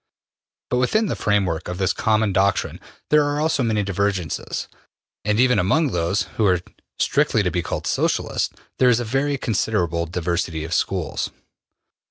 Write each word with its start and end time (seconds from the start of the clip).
But 0.71 0.77
within 0.77 1.05
the 1.05 1.15
framework 1.15 1.67
of 1.67 1.77
this 1.77 1.93
common 1.93 2.33
doctrine 2.33 2.79
there 3.11 3.23
are 3.23 3.47
many 3.59 3.83
divergences, 3.83 4.67
and 5.23 5.39
even 5.39 5.59
among 5.59 5.91
those 5.91 6.23
who 6.39 6.47
are 6.47 6.59
strictly 6.97 7.43
to 7.43 7.51
be 7.51 7.61
called 7.61 7.85
Socialists, 7.85 8.51
there 8.79 8.89
is 8.89 8.99
a 8.99 9.05
very 9.05 9.37
considerable 9.37 10.07
diversity 10.07 10.63
of 10.63 10.73
schools. 10.73 11.29